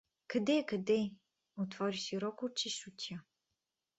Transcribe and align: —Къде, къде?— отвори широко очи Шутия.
—Къде, 0.31 0.57
къде?— 0.69 0.99
отвори 1.61 1.97
широко 1.97 2.45
очи 2.45 2.69
Шутия. 2.69 3.23